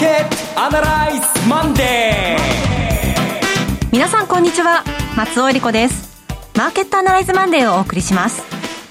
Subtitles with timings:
[0.00, 4.82] ケットアナライズマンデー皆さんこんにちは。
[5.14, 6.24] 松尾恵理子です。
[6.56, 8.42] マーケットアナライズマンデーをお送りします。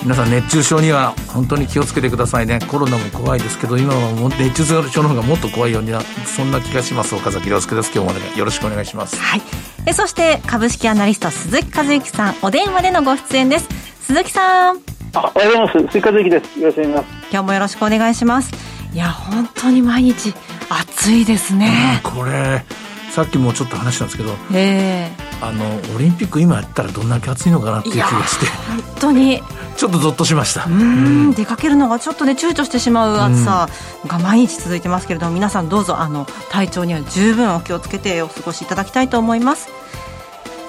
[0.04, 2.60] 皆さん熱中症には本当に気をつけてくださいね。
[2.68, 7.16] コロナも怖いですけど今はもう熱中症の方がもっと怖いようになそんな気がします。
[7.16, 7.92] 岡崎亮介です。
[7.92, 9.20] 今日もよろしくお願いします。
[9.20, 9.42] はい。
[9.88, 12.36] えそして株式アナリスト鈴木和之さん。
[12.44, 13.68] お電話でのご出演です。
[14.04, 14.78] 鈴木さん。
[15.16, 15.92] あおはようございます。
[15.92, 16.60] 鈴木和之です。
[16.60, 17.20] よろしくお願いします。
[17.32, 20.34] 今日もよろしくお願いしますいや本当に毎日
[20.70, 22.64] 暑いですね、これ
[23.12, 29.42] さっきもちょっと話したんですけど、えー、あのオリンピック今やったらどんだけ暑いのかなっていう気がして本当に。
[29.80, 30.66] ちょっとゾッとしました。
[30.66, 33.70] うん出かけるのがちょっとね躊躇してしまう暑さ
[34.08, 39.70] が毎日続いてますけれども皆さんどうぞあの体調には十分お気をつけてお過ごしいただきたいと思います。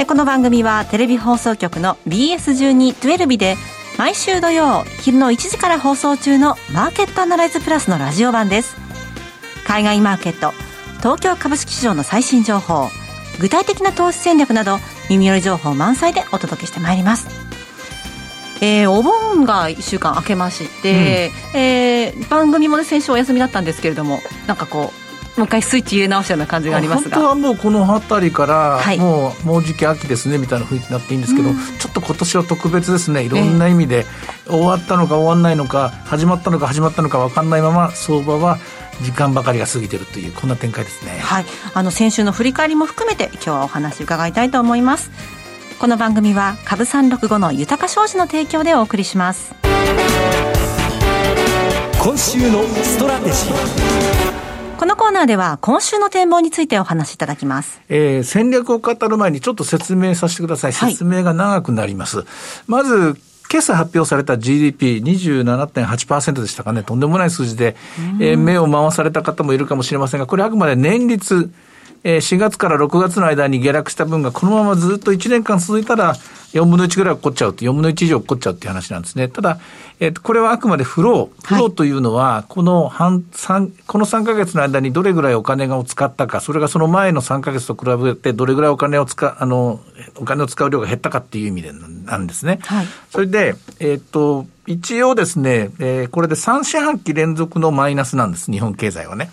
[0.07, 3.57] この番組はテレビ放送局の BS1212 で
[4.01, 8.79] 毎週土曜昼の1時から放送中のマーケットアナライズプラスのラジオ版です。
[9.67, 10.55] 海外マーケット
[11.01, 12.89] 東京株式市場の最新情報
[13.43, 14.79] 具体的な投資戦略など
[15.11, 17.29] 耳寄り情報満載でお届けしてまいります。
[18.63, 25.00] えー、お盆が1週間明けまして、うん、えー、番組も、ね、先週お休みだったんですけれどもなんかこう
[25.41, 27.17] もう一回スイッチ入れ直したような感じがありますが。
[27.17, 33.23] 本当はもうこの辺りから、はい、もうもうじき秋ですねみたいな雰囲気になっていいんですけど、うん、ちょっと今年は特別ですね。
[33.23, 34.01] いろんな意味で、
[34.47, 38.59] えー、終わったのか終わらないのか始まったのか始まったのか分かんないまま相場は
[39.01, 41.19] 時間ばかりが過ぎてるというこんな展開ですね。
[41.21, 41.47] はい。
[41.73, 45.11] あの先週の振り返りも含めて今日はお話伺いたいと思います。
[45.79, 49.55] この番組は株三六五の豊か商事の提供でお送りします。
[52.03, 54.50] 今週のストラテジー
[54.81, 57.83] このコーナーでは今週の展望についてお話しいただきます。
[57.91, 60.73] えー、戦略を語る前にちょっと説明させてください。
[60.73, 62.21] 説明が長くなります。
[62.21, 62.27] はい、
[62.67, 63.19] まず、
[63.53, 67.77] 今朝発表された GDP27.8% でしたかね、とんでもない数字で、
[68.21, 71.51] えー、目を回された方もいるかもしれませんが、これあくまで年率、
[72.03, 76.15] えー、4月から6月の間に下落した分がこのままずっと1年間続いたら、
[76.53, 79.29] 4分の1ぐらい起こっちゃうと、4分の1以上起こっちゃうっていう話なんですね。
[79.29, 79.61] ただ、
[80.01, 81.47] えっ、ー、と、これはあくまでフロー。
[81.47, 89.81] フローというのは、この半、三、この3ヶ月の間にどれぐらいお金を使ったか、それがその前の3ヶ月と比べてどれぐらいお金を使う、あの、
[90.17, 92.59] お金を使う量が減ったかっていう意味でなんですね。
[92.63, 92.87] はい。
[93.11, 99.31] それで、えっ、ー、と、一応ですね、えー、これで3四半期連続のマイナスなんです、日本経済はね。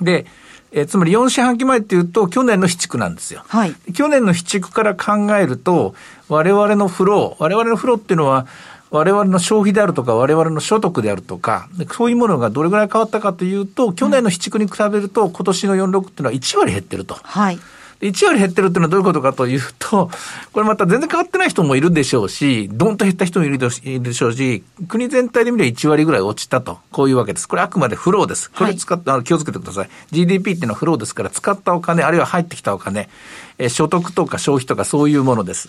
[0.00, 0.26] で、
[0.72, 3.44] えー、つまり4四半期前っていうと、去年の非畜なんですよ。
[3.48, 3.74] はい。
[3.92, 5.94] 去年の非畜から考えると、
[6.28, 8.46] 我々のフロー、我々のフローっていうのは、
[8.90, 17.14] 我々の消費であるとか、我々の所得であるとか、そういうものがどれぐらい変わったかというと、去年の非畜に比べると、今年の46っていうのは1割減ってると。
[17.22, 17.58] はい。
[18.02, 20.10] 1割減ってるっていうのはどういうことかというと、
[20.52, 23.70] これまた全然変わってない人もいるでしょうし、どんと減った人もいるで
[24.12, 27.46] しょうし、国全体で見れば1割ぐらい落ちたと、こういうわけです。
[27.46, 28.50] これあくまでフローです。
[28.50, 29.88] これ使って、はい、気をつけてください。
[30.10, 33.08] GDP っていうのはフローですから、使ったお金、あるいは入ってきたお金、
[33.58, 35.68] え所得とか消費とかそういうものです。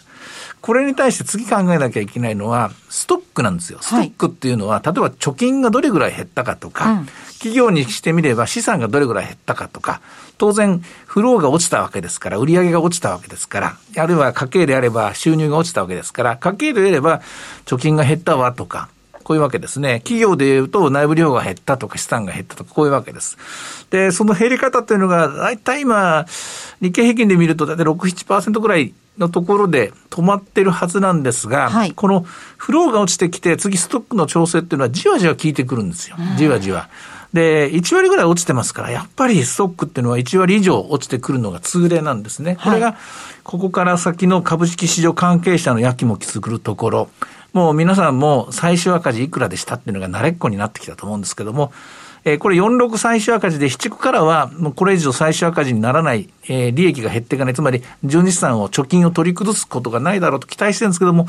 [0.61, 3.79] これに対して次考えなきゃいけないのは、ストックなんですよ。
[3.81, 10.01] ストックっていうのは、はい、例えば貯金がどれぐらい減ったかとか、うん、企業にしてみれば資産がどれぐらい減ったかとか、
[10.37, 17.21] 当然、フローが落ちたわけですから、売上が落ちたわけですから、あるいは家計であれば収入が落ちたわけですから、家計であれば
[17.65, 18.87] 貯金が減ったわとか、
[19.23, 19.99] こういうわけですね。
[19.99, 23.37] 企業で言うと内部量が減ったとか資産が減ったとか、こういうわけです。
[23.89, 26.25] で、その減り方というのが、大体今、
[26.81, 32.25] 日経平均で見ると大体6、7%ぐらいのところで止まってるはずなんですが、はい、この
[32.57, 36.15] フローが落ちてきて、次ストックの調整っていうのはじわじわ効いてくるんですよ。
[36.37, 36.89] じわじわ。
[37.33, 42.57] で、1割ぐらい落ちてますから、やっぱりストックっていうのは1割以上落ちてくるのが通例なんですね。
[42.63, 42.95] これが、
[43.43, 47.09] ここから先の株式市場関係者のやきもきするところ、
[47.53, 51.71] もう皆さんも最終赤字いくらでしたっていうのが慣れっこになってきたと思うんですけども、
[52.25, 61.27] えー、これ46最終赤字で、7区からは、もうこれ以上最終赤字にならない、えー、利益が減っていかない、つまり、純資産を、貯金を取り崩すことがないだろうと期待してるんですけども、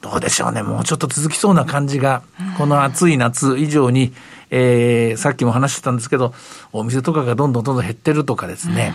[0.00, 2.22] どうでしょうね、もうちょっと続きそうな感じが、
[2.58, 4.12] この暑い夏以上に、
[4.50, 6.34] えー、さっきも話してたんですけど、
[6.72, 8.94] お店とかがどんどんどんどん減ってるとかですね、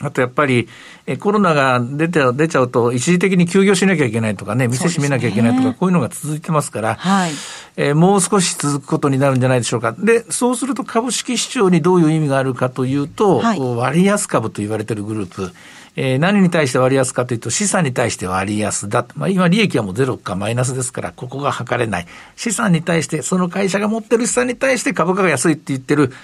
[0.00, 0.68] あとやっぱり、
[1.06, 7.32] えコロナが出て出ちゃうと、一時的に休業しなきゃいけないとかね、店閉めなきゃいけないとか、こういうのが続いてますから、はい、
[7.76, 9.92] えー、もう少し続くことになるんじゃないでしょうか。
[9.92, 15.52] で、そうすると株式市場にどういう意味があるかというと、はい、割安株と言われているグループ、
[15.96, 19.06] えー、何に対して割安かというと、資産に対して割安だ。
[19.16, 22.06] まあ、今、利益はもうゼロかマイナスですから、ここが測れない。
[22.36, 26.14] 資産に対して、その会社が持ってる資産に対して株価が安いって言ってる、え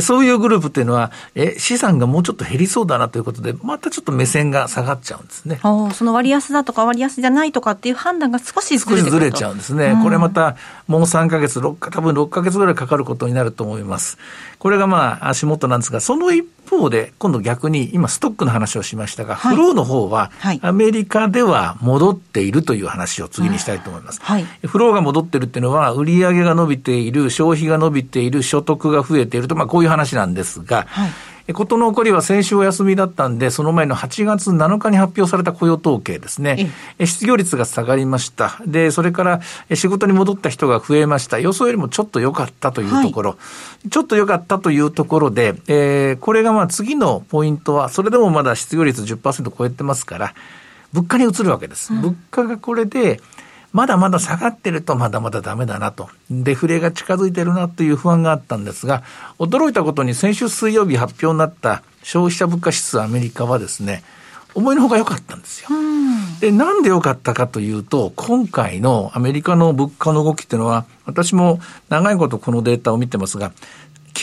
[0.00, 5.60] そういうグループっていうのは、え、資産がもうちょっと減りそうだなということで、またちょっと目線が下がっちゃうんですね。
[5.62, 9.92] おその割安だとか割安じゃないとかっていう判断が少しずれずれちゃうんですね。
[9.92, 10.56] うん、これまた、
[10.88, 14.18] もう3ヶ月、6多分6ヶ月ぐらいかかることになると思います。
[14.64, 20.30] これがまあ、足元なんですが、その一方で、今度逆に、今ストックの話をしましたが、はい、フローの方は、
[20.62, 24.22] アメリカでは戻っているという話を次にしたいと思います。
[24.22, 31.10] はい、フローが戻ってるっていうのは、売上が伸びている、消費が伸びている、所得が増えていると、まあこういう話なんですが、はい
[31.52, 36.72] ことの起こりは先週お休みだったんで、その前の8月7日に発表された雇用統計ですね。
[37.04, 38.58] 失業率が下がりました。
[38.66, 39.40] で、それから
[39.74, 41.38] 仕事に戻った人が増えました。
[41.38, 43.30] 予想よりもちょっと良かったというところ。
[43.32, 43.36] は
[43.84, 50.34] い、ちょっと良かったというところで、えー、これがまあ次のポイントは、それでもまだ失業率10%超えてますから、
[50.94, 51.92] 物価に移るわけです。
[51.92, 53.20] うん、物価がこれで、
[53.74, 56.08] まだまだ下がってるとまだまだダメだなと。
[56.30, 59.02] デフレが近づいてるなという不安があったんですが、
[59.40, 64.04] 驚いたことに先週水曜日発表になった消費者物価指数アメリカはですね、
[64.54, 65.70] 思いのほか良かったんですよ。
[66.40, 73.50] で、なんで良かったかというと、今回のアメリカの物価の動きっていうのは、私も長いことこのデータを見てますが、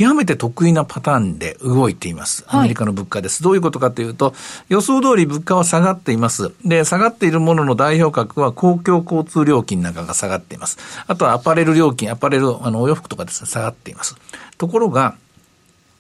[0.01, 2.43] 極めて得意なパターンで動いています。
[2.47, 3.43] アメリカの物価です。
[3.43, 4.33] はい、どういうことかというと、
[4.67, 6.51] 予想通り物価は下がっています。
[6.65, 10.79] で、下がっているものの代表格は公共交通料金なんかが下がっています。
[11.05, 14.15] あとはアパレル料金、アパレル、あの、お洋服とかですね、下がっています。
[14.57, 15.13] ところが、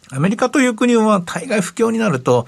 [0.09, 2.47] アメリカという国は大概不況になると、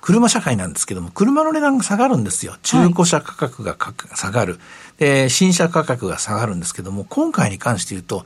[0.00, 2.56] 車社会なんですけども、車の値段が下がるんですよ。
[2.62, 3.76] 中古車価格が
[4.16, 4.58] 下がる。
[4.98, 8.24] で、新車価格が下がるんですけども、今回に関して言うと、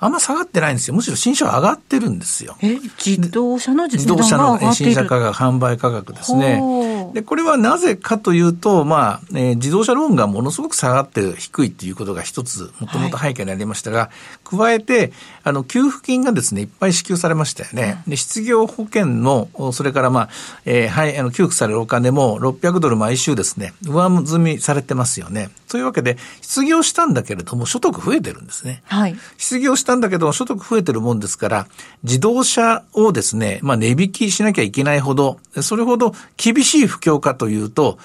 [0.00, 0.94] あんま下がってないんですよ。
[0.94, 2.56] むしろ新車は上がってるんですよ。
[2.62, 6.97] え、自動車の自動車の新車価格、販売価格ですね。
[7.12, 14.10] で、これはなぜかというと、まあ、えー、自動車ローンがものすごく下がって低いっていうことが一つ、もともと背景にありましたが、は
[14.52, 15.12] い、加えて、
[15.44, 18.02] あの、給付金がですね、いっぱい支給されましたよね。
[18.06, 20.28] で、失業保険の、それからまあ、
[20.64, 25.50] えー、はい、あの、給付されるお金も600ドル毎週ですね、上積みされてますよね。
[25.68, 28.82] というわけで、失業したんだけれども、所得増えてるんですね。
[28.86, 29.16] はい。
[29.36, 31.66] 失業したんだけど、所得増えてるもんですから、
[32.02, 37.98] 自動車をですね、まあ、値引きしなきゃいけないほど、それほど厳しい不況かというと、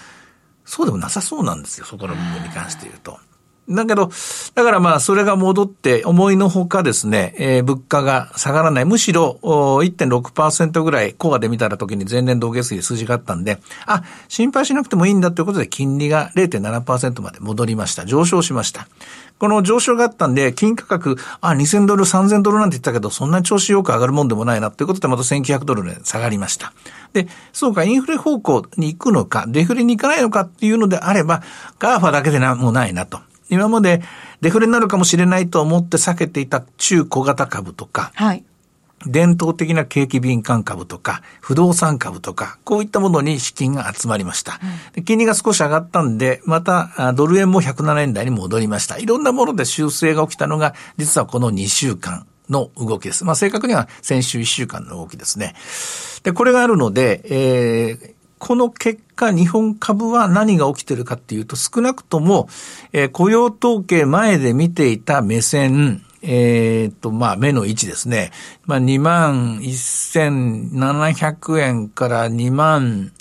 [0.65, 3.19] そうでもなさそうなんですよ、そこの部分に関して言うと。
[3.69, 4.11] だけど、
[4.55, 8.85] だからまあ、それが戻って、思いのほかですね、えー、物価が下がらない。
[8.85, 18.05] むしろ、1.6%ぐらい、コアで見たら時に前年同月比で数字があったんで、あ、心配しなくてもいいんだということで、金利が0.7%まで戻りました。
[18.05, 18.87] 上昇しました。
[19.39, 26.73] この上昇があったんで、金価格、あ、2000ドル、3000ドルなんて言ったけど、そんな調子よく上がるもんでもないなということで、また1900ドルで下がりました。
[27.13, 31.43] で、そうか、インフレ方向に行くのか、デフレに行かないのかっていうのであれば、
[31.79, 33.19] GAFA だけでなん、もないなと。
[33.49, 34.01] 今まで
[34.41, 38.43] デフレになるかもしれないと思って避けていた中小型株とか、はい、
[39.05, 44.59] 伝統的な景気敏感株とか、不動産株とか、こういったものに資金が集まりました。
[44.95, 48.97] うん、金利が少し上がったんで、またドル円も107円台に戻りました。
[48.97, 53.25] いろんなもので修正が起きたのが、実はこの2週間の動きです。
[53.25, 55.55] まあ正確には先週1週間の動きですね。
[56.23, 58.13] で、これがあるので、えー、
[58.45, 62.49] この結果、日本株は何が起きてるかっていうと、少なくとも、
[62.91, 68.31] えー、雇用統計前で見ていた目線、えっ、と、まあ、目の位置ですね。
[68.65, 73.13] まあ、2万1700円から2万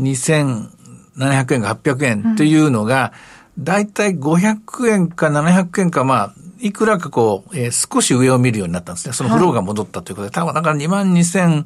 [0.00, 3.12] 2700円か800円というのが、
[3.58, 9.12] だいたい500円か700円か、まあ、いくらかこう、えー、少し上を見るようになったんですね。
[9.12, 11.64] そのフローが戻ったということで、多分だから2万2000、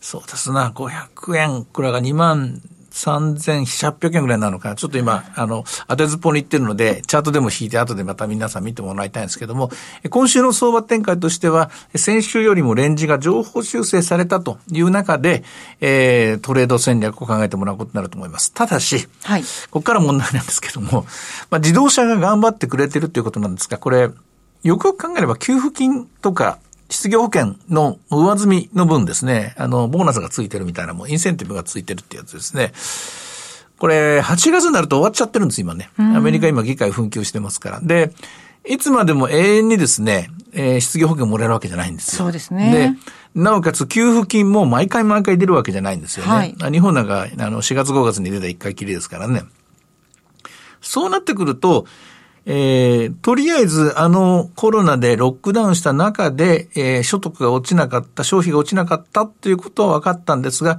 [0.00, 2.60] そうですな、500円くらいが2万
[2.96, 4.74] 3700円ぐらいなのかな。
[4.74, 9.70] ちょっと今、あの、当てずっぽに言ってるので、チャートでも引いて、後でまた皆さん見てもらいたいんですけども、
[10.08, 15.44] 今週の相場展開としては、先週よりもレンジが情報修正されたという中で、
[15.80, 18.52] えー、トレード戦略を考えてもらうことになると思います。
[18.52, 21.04] ただし、はい、ここから問題なんですけども、
[21.50, 24.08] まあ、自動車が頑張ってくれてるということなんですが、これ、
[24.62, 32.72] よくよく考えれば給付金とか失業保険の上積みの分ですね、あの、ボーナスがついてるみたいな、もうインセンティブがついてるってやつですね。
[33.78, 35.90] これ、8月になると終わっちゃってるんです、今ね。
[35.98, 37.80] アメリカ今議会紛糾してますから。
[37.82, 38.12] で、
[38.64, 42.24] いつまでも永遠にですね、えー、失業保険もらえるわけじゃないんですよ。
[42.24, 42.96] そうですね。
[43.34, 46.32] で、なおかつ給付金も毎回毎回出るわけじゃないんですよね。
[46.32, 49.42] はい、日本なんか、あの、4月5月に出た1回きりですからね。
[50.80, 51.86] そうなってくると、
[52.48, 60.78] えー、とりあえずあのコロナでロックダウンした中で、えー、所得が落ちなかった、消費が落ちなかったということは分かったんですが、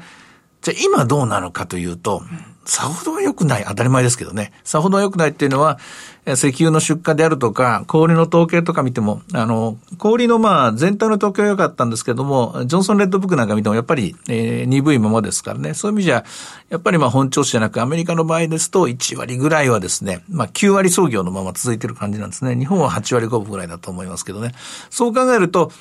[0.62, 2.22] じゃあ今どうなのかというと、
[2.68, 3.66] さほど良くない。
[3.66, 4.52] 当たり前ですけどね。
[4.66, 5.80] さほど良くないっていうのは、
[6.26, 15.74] 石油の出荷であるとか、氷の統計とか見ても、あの、氷のまあ全体の統計は良かったんですけども、ジョンソンレッドブックなんか見てもやっぱり、えー、鈍いままですからね。
[15.74, 16.26] そういう意味じゃ、
[16.70, 22.58] やっぱりまあ本調子じゃなく、アメリカの場合ですと1割ぐらいはですね、まあ9割操業のまま続いてる感じなんですね。
[22.58, 24.52] 日本は8割5分ぐらいだと思いますけどね。
[24.90, 25.72] そう考えると、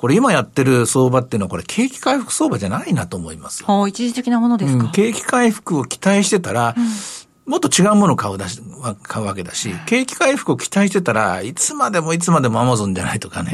[0.00, 3.86] これ今やってる相場っていうのはこれ景気回復相場じゃないなと思いますよ。
[3.86, 8.62] 一時的なものですか、うん、景気回復を期待してたら、うん、もっと違うものを買うだし、
[9.02, 13.52] 買うわけだし、景気回復を期待してたらいつまでもいつまでもアマゾンじゃないとかね、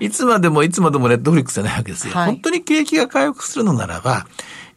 [0.00, 2.14] うん、いつまでもいつまでもネットフリックスじゃないわけですよ。
[2.14, 4.26] はい、本当に景気が回復するのならば、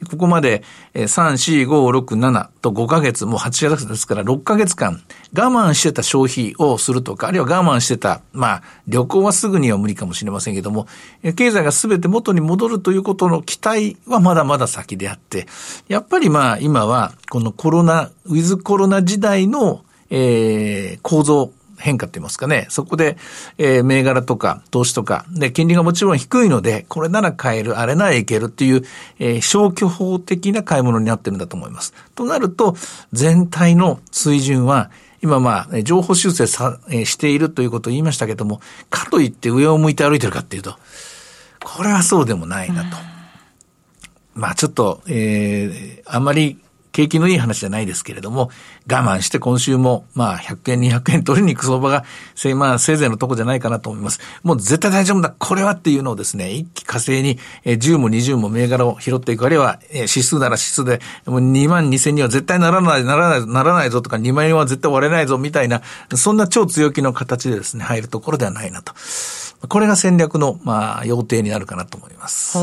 [0.10, 0.64] ここまで
[0.94, 5.02] 3、4、5、6、7と5ヶ月、もう8月ですから6ヶ月間
[5.36, 10.88] 我慢してた消費をするとか、あるいは我慢してた、まあ旅行はすぐには無理かもしれませんけども、
[11.36, 15.48] 経済が全て元に戻るということの期待はまだまだ先であって、
[15.88, 22.68] やっぱりまあ今はこのコロナ、ウィズコロナ時代のえー、構造変化って言いますかね。
[22.70, 23.18] そこで、
[23.58, 28.84] えー、銘柄とか投資とか、で、金利がもちろん低いので、これなら買える、あれならいけるっていう、
[29.20, 31.94] えー、消去法的な買い物になってるんだと思います。
[32.16, 32.76] となると、
[33.14, 34.90] 全体の水準は、
[35.22, 40.76] 今まあ、情報修正さ、えー、しているということを言いましたけども、かといって上を向いて歩いてるかっていうと、
[41.64, 42.98] これはそうでもないなと。
[44.34, 46.60] まあちょっと、えー、あまり
[46.98, 48.50] 景気のいい話じゃないですけれども、
[48.92, 54.20] 我慢して今週も、まあ、100円、200円取りに行く相場が、せまあ、せいぜいのとこじゃないかなと思います。
[54.42, 65.84] もう絶対大丈夫だ、これはっていうのをですね、一気火星に、え10も20も銘柄を拾っていく、あるいは、え指数なら指数で、もう2万2000には絶対ならない、ならない、ならないぞとか、2万円は絶対割れないぞみたいな、
[66.16, 68.94] そんな超強気の形でですね、入るところではないなと。
[69.70, 72.58] これが戦略の、まあ、要定になるかなと思います。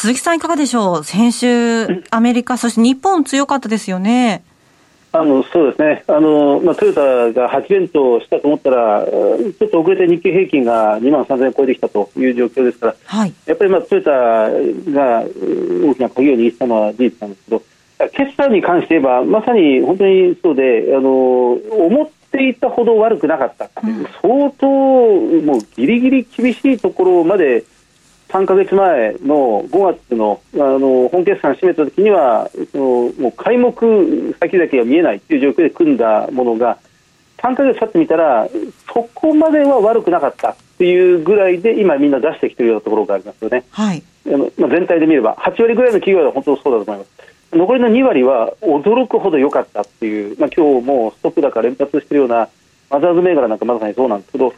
[0.00, 1.04] 鈴木さんいかがでしょう？
[1.04, 4.44] 先週、アメリカ、そして日本強かったですよね。
[5.10, 7.00] あのそうですね、あのまあ、トヨタ
[7.32, 17.62] が8連投したと思ったら、ちょっと遅れて日経平均が2万3000円超えてきたという状況ですから、はい、やっぱり、まあ、トヨタが大きな鍵を握ったのは事実なんですけど、
[18.12, 27.64] 決算に関して言えば、まさに本当にそうで、あの思っていたほど悪くなかった、うん、相当、もうギリギリ厳しいところまで。
[28.28, 32.84] 3か月前の5月のあの本決算を締めたときにはその
[33.18, 33.72] もう開目
[34.38, 36.78] 先々が見えないという状況で組んだものが
[37.38, 38.48] 3か月経ってみたら
[38.92, 47.18] そこまでは悪くなかったっていうぐらいで今みんな出してきているようなところがありますよね、はい、あのまあ、全体で見れば8割ぐらいの企業は本当そうだと思います。
[47.50, 52.48] 残りの2割は驚くほど良かったっていう、まあ、今日もストップ高連発しているような
[52.90, 54.52] マザーズ銘柄なんかまさにそうなんですけど、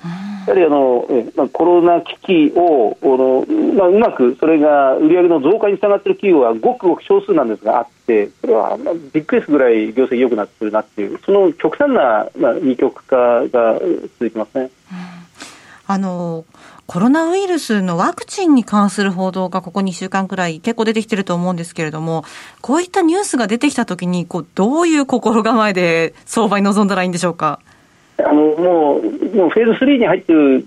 [0.51, 2.17] やはりあの、まあ、コロナ危
[2.51, 8.77] 機をの、まあ、うまくそれが売上の増加につながっている企業はごくごく少数なんですがあって、それは、
[9.13, 14.71] びっくりするぐらい業績良くなってるなっていう、その極端な、まあ、二極化が続いてますね。
[15.87, 16.45] あの
[16.87, 22.25] コロナウイルスのワクチンに関する報道がここ2週間くらい結構出てきてると思うんですけれども、
[22.61, 27.61] こういったニュースが出てきたときにこう、どういう心構えで相場に臨んだらいいんでしょうか？
[28.25, 30.65] あのもうもうフェーズ3に入っている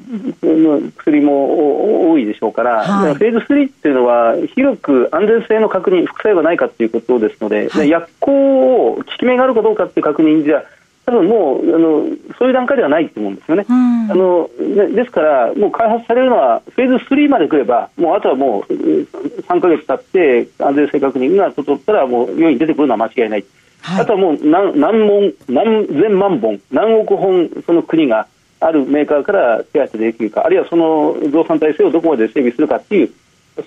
[0.98, 10.64] 薬も多いでしょうから、はい、フェーズ3っていうのは広く安全性の確認副作用がないかということですので、はい、薬効を効き目があるかどうかっていう確認じゃ
[11.06, 12.06] 多分もうあの
[12.40, 13.66] そういう段階ではないと思うんですよね。
[13.68, 14.50] あの
[14.96, 23.46] ですからもう開発されるのはフェーズ3まで来ればもうあとはもう3か月経って安全性確認が整ったらもう世に出てくるのは間違いない。
[23.84, 28.28] はい、あとはもう何何本何千万本何億本その国が
[28.62, 33.12] あるメーカーから手当てできるかあるいはその増産体制をどこまで整備するかっていう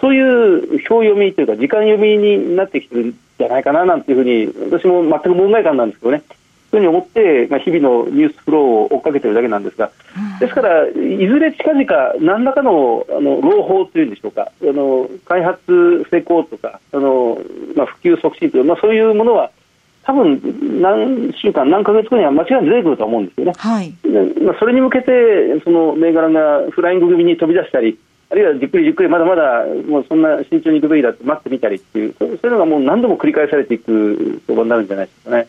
[0.00, 6.22] そういう表読みというか時間読みになってきてるんじゃないかななんていうふうに私も全く問題感なんですけどね。
[6.70, 9.92] そういうふうに思って、まあ、日々のニュースフローを追っかけてるだけなんですが、
[10.40, 17.38] ですから、いずれ近々、何らかのあの朗報というんでしょうか、あの開発成功とか、あの
[17.76, 19.52] まあ、普及促進という、まあ、そういうものは
[20.06, 20.40] 多分
[20.80, 23.52] 何週間、何ヶ月後には間違いなく出てくると思うんですよね。
[23.56, 23.92] はい、
[24.40, 27.98] まあ、それに向けて、その銘柄がフライング組に飛び出したり、
[28.30, 35.48] あるいはじっくりじっくりまだまだもうそんな慎重にいくべきだって待ってみたりっていう、そういうのがもう何度も繰り返されていく相場になるんじゃないですかね。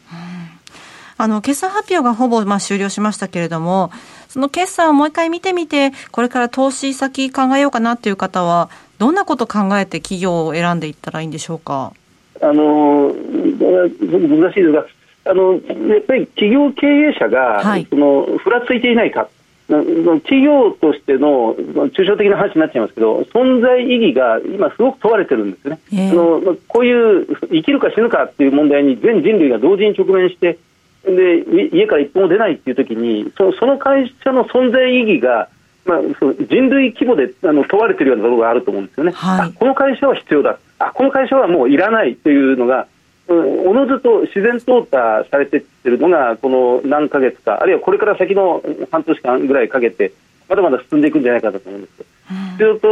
[1.19, 3.91] あの決算発表がほぼまあ終了しましたけれども、
[4.27, 11.93] その決算をもう一回見てみて、これから投資先考えようかなっていう方は、どんなこと考えて企業を選んでいったらいいんでしょうか？
[12.39, 13.11] あの
[13.59, 14.85] 難しいですが
[15.25, 19.27] あのやっぱり企業経営者が、はい、そのふらついていないか。
[19.67, 30.57] 企業としての抽象的な話になっちゃいますけど存在意義が今すごく問われてるんですね、えー、あのこういう生きるか死ぬかっていう問題に全人類が同時に直面して
[31.03, 35.49] で家から一歩も出ないっていう時にそその会社の存在意義が、
[35.83, 40.59] まあ、その人類規模であの問われているようなところがあると思うんですよね、はい、この会社は必要だ。
[40.79, 42.87] あこの会社はもういらないというのが
[43.29, 50.13] おのずと自然淘汰されていってるのがこの何ヶ月かあるいはこれから先の半年間ぐらいかけて
[50.47, 52.05] まだまだ進んでいくんじゃないかと思うんです。
[52.53, 52.87] 必要と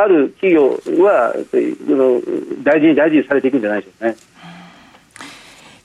[0.00, 0.70] ある企業
[1.02, 1.34] は
[2.62, 4.16] 大事に大事にされていくんじゃないでしょうかね。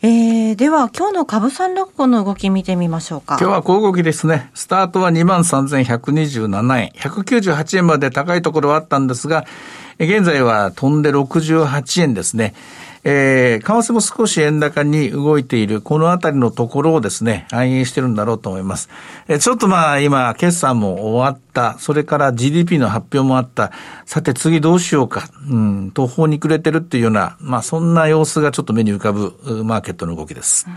[0.05, 3.37] えー、では今日の株三六五の動き見てみましょうか。
[3.39, 4.51] 今日は小動きですね。
[4.53, 6.89] スタートは23,127円。
[6.89, 9.45] 198円まで高いところはあったんですが、
[9.99, 12.53] 現在は飛んで68円ですね。
[13.03, 18.89] えー、為替も少し円高に動いている、このあたりのところをですね、反映してるんだろうと思います。
[19.27, 21.42] えー、ちょっとまあ今、決算も終わっ、
[21.79, 23.71] それから GDP の発表もあった、
[24.05, 30.65] さて次どうしようか、うん、途方に暮れてるっていうような、まあそんな様子がちょっと目に浮かぶマーケットの動きです。
[30.67, 30.73] うん、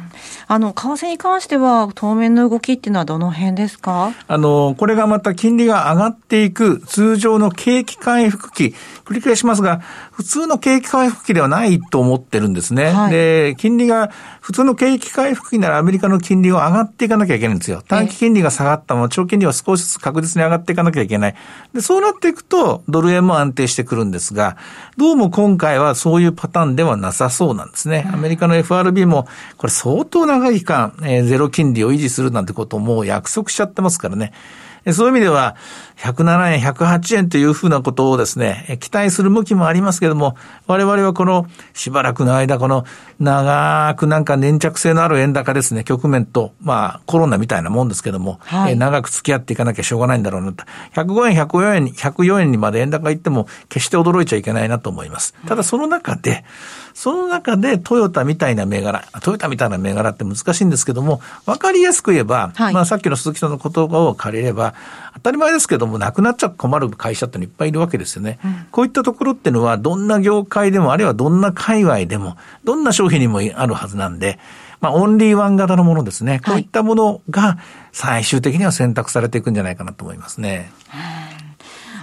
[0.46, 4.12] あの、為替に関しては当面の動きっていうのはどの辺ですか？
[4.28, 9.80] あの、これがまた金利が上がっていく通常の景気回復期、繰り返しますが、
[10.12, 12.86] 普通の景気回復期ではないと思ってるんですね。
[12.86, 17.82] はい、で、金利が、普通の景気回復期ならアメリカの金利は上がっていかなきゃいけないんですよ。
[17.86, 21.34] 短期金利が下がったまま長金利は少しずつ確実に上がっていかなきゃいけない。
[21.72, 24.56] で、そうなっていくと、ドル円も安定してくるんですが、
[24.96, 28.08] どうも今回はそういうパターンではなさそうなんですね。
[28.12, 34.32] アメリカの FRB も、これ相当長い期間、えー、ゼロ金利を維持するなんてことをもう約束しちゃってますからね。
[34.92, 35.56] そういう意味では、
[35.96, 40.36] 107円、108円というふうなことをですね、期待する向きもありますけれども、
[40.66, 42.84] 我々はこのしばらくの間、この
[43.18, 50.64] 長くなんか粘着性のある円高ですね、局面と、まあコロナみたいなもんですけども、はい、長く付き合っていかなきゃしょうがないんだろうなと。
[50.94, 55.34] 105円、104円に、104円にまで円高いっても決して驚いちゃいけないなと思います。
[55.46, 56.44] ただその中で、
[56.96, 64.74] その中でトヨタみたいな銘柄、トヨタみたいな銘柄って難しいんですけども、わかりやすく言えば、はい、まあさっきの鈴木さんの言葉を借りれば、
[65.14, 68.38] 当たり前ですけども、なくなっちゃ困る会社ってのいっぱいいるわけですよね。
[68.44, 74.38] うん、こういったところっていうのは、どんな業界でも、あるいはどんな界隈でも、どんな商品にもあるはずなんで、
[74.80, 76.40] まあ、オンリーワン型のものですね。
[76.44, 77.58] こういったものが
[77.92, 80.70] 最終的には選択されていくんじゃないかなと思いますね。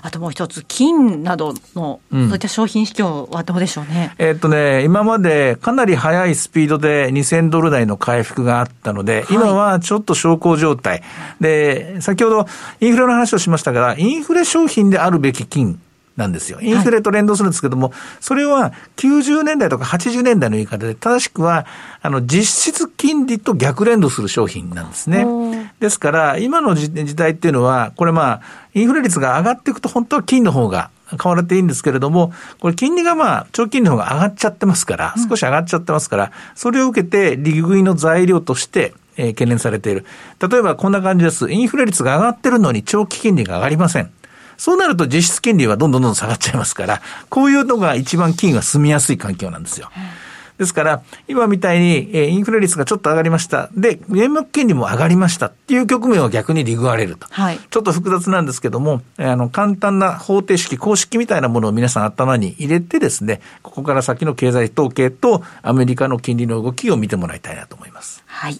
[0.03, 4.13] あともう一つ、金などの、そういった商品市況はどうでしょうね。
[4.19, 11.03] うん、えー、っとね、今までかなり速いスピードで2000ドル台の回復があったので、今はちょっと小康状態。
[11.39, 12.47] で、先ほど
[12.81, 15.79] インフレの話をしましたが、インフレ商品であるべき金。
[16.15, 16.59] なんですよ。
[16.61, 21.65] インフレと連動するんですけども、はい、それは90年代とか80年代の言い方で、正しくは、
[22.03, 25.25] あの、実質金利と逆連動する商品なんですね。
[25.83, 28.41] ですから、今の時代っていうのは、これまあ、
[28.73, 30.91] インフレ率が上がっていくと本当は金の方が
[31.21, 40.05] 変わっていいんですけれども、これ金利がまあ、長期金利の方が上がっちゃってますから、少し上がっちゃってますから、それを受けて利食いの材料として、えー、懸念されている。
[40.39, 41.51] 例えばこんな感じです。
[41.51, 44.09] インフレ率が上がってるのに長期金利が上がりません。
[44.55, 49.89] そうなると実質金利はどんどんどんどん下がっちゃいますから、こういうのが一番金は住みやすい環境なんですよ。
[50.57, 53.69] ですから、今みたいに、えインフレ率がちょっと上がりました。
[53.75, 57.27] で、名目金利も上がりましたっていう局面は逆に利食われると。
[57.29, 68.23] はい、ちょっと複雑なんですけども、あの、簡単な方程式、公式みたいなものを皆さん頭に入れてですね、ここから先の経済統計とアメリカの金利の動きを見てもらいたいなと思います。
[68.25, 68.59] はい。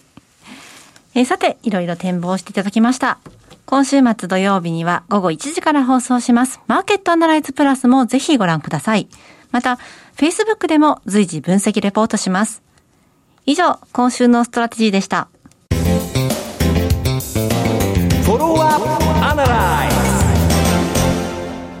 [1.14, 3.18] えー、さて、いろいろ展望していただきました。
[3.66, 6.60] 今週末土曜日には午後1時から放送します。
[6.66, 9.08] マーケットアナライズプラスもぜひご覧ください。
[9.52, 9.78] また、
[10.16, 12.62] Facebook でも随時分析レポートします。
[13.46, 15.28] 以上、今週のストラテジーでした。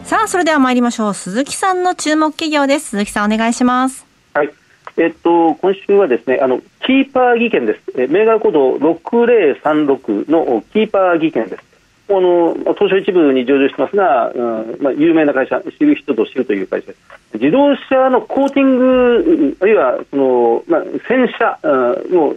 [0.02, 1.14] さあ、それでは参りましょう。
[1.14, 2.90] 鈴木さんの注目企業です。
[2.90, 4.04] 鈴木さん、お願いします。
[4.34, 4.50] はい。
[4.96, 7.80] えっと、今週はですね、あの、キーパー技研です。
[7.96, 11.73] え銘柄コード6036のキーパー技研です。
[12.06, 16.98] あの東証一部に上場してますが、うんまあ、有名な会社、知る人ぞ知るという会社です。
[17.34, 22.34] 自動車のコーティング、あるいはその、まあ、洗車の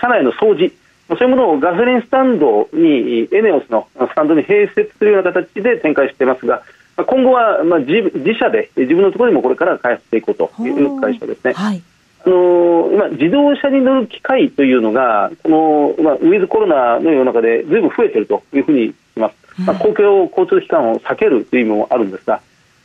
[0.00, 0.72] 車内の掃除、
[1.08, 6.62] そういうものをガソリンスタンドに、エネオスのスタンドに併設するような形で展開していますが、
[6.96, 11.52] 今後はまあ自自社で自分のところにもこれから開発していこうという会社ですね。
[11.52, 11.82] はい
[12.24, 22.40] あの今、自動車に乗る機会というのがこの、まあ、ウィズコロナの世の中でずいぶん増えているというふうにいます、まあ、公共交通機関を避けるという意味もあるんですが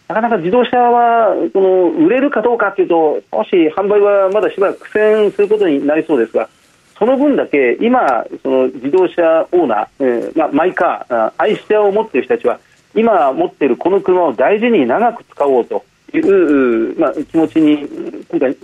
[0.08, 6.50] なかなか自動車はこの売れるかどうかというと少し販売はまだしばらく苦戦することになりそうですが
[6.98, 12.60] その分だけ今、その自動車オーナー、えーまあ、マイカー、愛車を持っている人たちは
[12.96, 17.88] 今持っているこの車を大事に長く使おうという、まあ、気持ちに
[18.30, 18.56] 今回、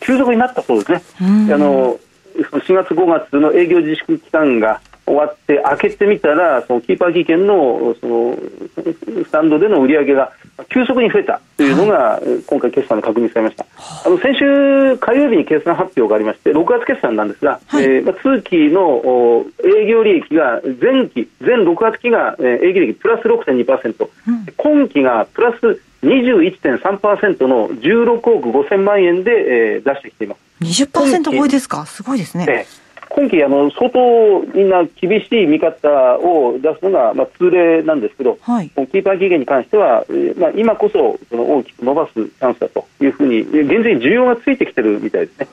[0.00, 1.02] 急速になったそうですね。
[1.52, 1.98] あの
[2.36, 8.36] 4月、5月の営業自粛期間が終わって開けてみたらそのキーパー技研のその
[9.24, 10.32] スタンドでの売り上げが
[10.68, 13.66] 急速に増えたというのが、今回決算で確認されました、
[14.04, 30.40] あの先週火曜日に決算発表がありまして6月決算なんですが、はい、えー、まあ、通期の営業利益が前期全6月期が、えー、営業利益プラス6.2%、うん、今期がプラス21.3%の16億5000万円で、えー、出してきています。
[30.60, 31.86] 20%超えですか？
[31.86, 32.81] すごいですね、えー
[33.14, 40.04] 今期あの、相当みんな厳しい見方を出すのが、まあ、通例なんですけど、はい、キーパー期限に関しては、
[40.38, 45.48] まあ、今こそその大きく伸ばすチャンスだというふうに、現在需要がついてきてるみたいですね。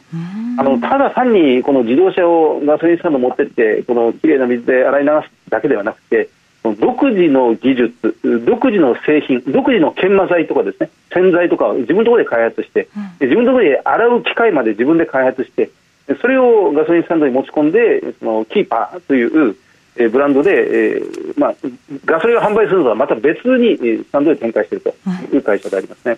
[0.58, 6.30] あのただ単にこの自動車をガソリンスタンド持ってって、このきれいな水で洗い流すだけではなくて、
[6.64, 15.72] 独自の技術、独自の製品、独自の研磨剤とかですね、洗剤とかを自分のところで開発して、うん、自分のところで洗う機械まで自分で開発して、
[16.16, 19.56] それをガソリンスタンドに持ち込んでそのキーパーという
[20.00, 21.56] えブランドで、えーまあ、
[22.06, 24.94] ガソリンを販売するのとはまた別にスタンドで展開している
[25.30, 26.18] という会社でありますね。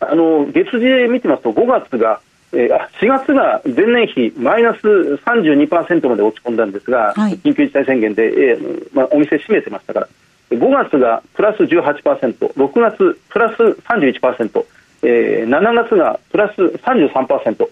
[0.00, 2.20] あの月次で見てますと5月が、
[2.52, 2.68] えー、
[3.00, 10.08] 4月が前年比マイナス32%まで落ち込んだんですが、はい、緊急事態宣言で、えーまあ、お店閉めてましたから
[10.50, 14.64] 5月がプラス 18%6 月プラス31%、
[15.02, 17.68] えー、7月がプラス33%。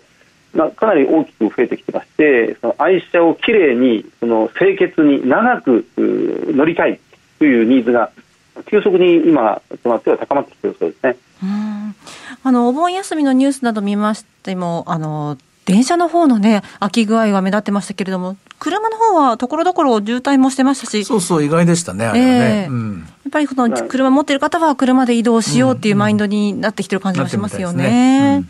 [0.54, 7.00] まあ、かなり大きく増えてきてましてその愛車をきれいにその清潔に長く乗りたい
[7.38, 8.12] というニーズが
[8.66, 11.16] 急速に今となっては高まってきているそうですね。
[12.42, 21.04] あのお盆休みのニュースなど見ましてもあの電車の方のね空き具合が目立ってましたけれども車の方はところどころ渋滞もしてましたし。
[21.04, 28.44] そうそう意外でしたねあれはね、えーうん、やっぱりこの車持ってる方は車で移動しようっていうマインドになってきてる感じがしますよね。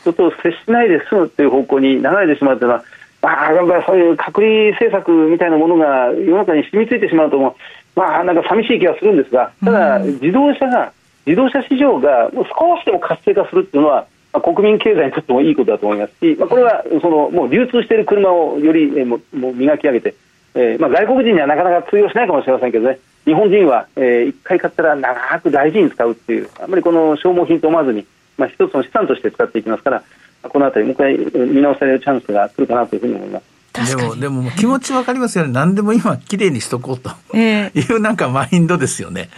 [0.00, 2.84] 人と接しないで済むという方向に流れてしまうというのは、
[3.22, 7.56] まあ、なんかそういう隔離政策みたいなものが世の中に染みついてしまうとも、
[7.94, 10.92] まあ、なんか寂しい気がするんですが、ただ、自動車が、
[11.26, 20.14] 自動車市場がもう少しでも活性化するというのは、まあ、国民経済にとってもいいことだと思いますし、まあ、これはそのもう流通している車をより、えー、ももう磨き上げて、
[20.54, 28.06] えーまあ、外国人にはなかなか通用しないかもしれませんけどね、日本人は、えー、1回買ったら長く大事に使うっていう、あんまりこの消耗品と思わずに、
[28.40, 30.02] まあ、一つの資産として使っていきますから、
[30.42, 33.49] このあたり、もう一回見直されるチャンスが来るかなというふうに思います。
[33.72, 35.52] でも、でも気持ちわかりますよね。
[35.52, 39.30] 何でも今、きれいにしとこうと、えー、いうなんかマインドですよね。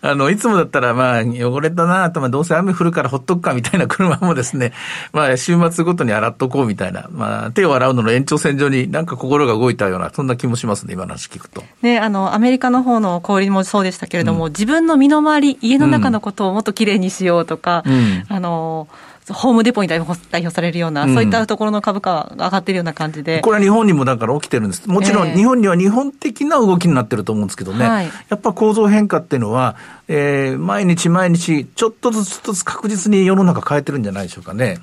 [0.00, 4.72] あの、いつもだったら、まあ、汚れたなと、まあ、どうせ雨降るからほっとくかみたいな車もですね、
[5.12, 11.62] まあ、週末ごとに洗っとこうみたいな、まあ、手を洗うのの延長線上になんか心が動いたような、そんな気もしますね、今の話聞くと。
[11.82, 18.88] ね、あの、アメリカの方の小売もそうでしたけれども、うん、自分の身の回り、家の中のことをもっときれいにしようとか、うん、あの、
[19.28, 23.40] ホームデポに代表されるような、うん、そういったところの株価が上がっているような感じで。
[23.40, 24.88] これは日本にもだから起きてるんです。
[24.88, 27.86] もちろん日本には日本的な動きになってると思うんですけどね。
[27.86, 29.76] はい、やっぱ構造変化っていうのは、
[30.08, 34.78] えー、毎日毎日ちょっとずつずつ確実に世の中変えてるんじゃないでしょうかね。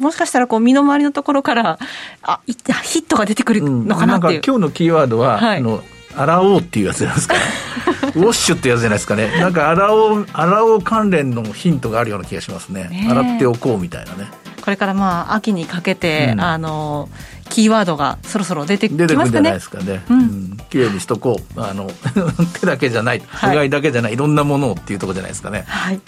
[0.00, 1.78] もしかしたらこう身の回りのところから、
[2.22, 4.32] あ、ヒットが出てくるのかなっていう。
[4.34, 5.82] うん、なんか今日のキーワードは、はい、あの、
[6.16, 7.34] 洗おうっていうやつじゃないですか、
[8.14, 14.30] ウォッシュってやつじゃないですかねなんか洗おう洗おう関連のヒントがあるような気がしますね、ね、洗っておこうみたいなね
[14.62, 17.08] これからまあ秋にかけて、うん、あの
[17.48, 19.06] キーワードがそろそろ出てきますかね。
[19.06, 20.02] 出てくるんじゃないですかね。
[20.10, 20.56] うん。
[20.68, 21.60] 綺麗にしとこう。
[21.60, 21.88] あの、
[22.60, 25.64] 手だけじゃない、うがいだけじゃない、いろんなものをっていうところじゃないですかね。
[25.68, 26.00] はい。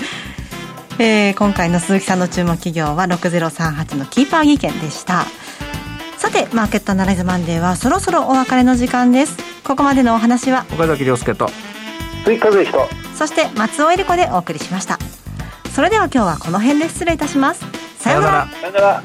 [0.98, 5.26] えー、今回の鈴木さんの注目企業は6038のキーパー技研でした。
[6.18, 9.36] さて、マーケットアナライズマンデーはそろそろお別れの時間です。
[9.62, 11.48] ここまでのお話は岡崎亮介と
[12.24, 14.98] 追加彦そして松尾恵理子でお送りしました。
[15.74, 17.64] それでは今日はこの辺で失礼いたします。
[17.98, 18.48] さようなら。
[18.48, 19.02] さよなら。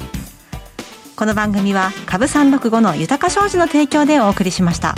[1.14, 4.96] この番組は株三六五の豊か商事の提供でお送りしました。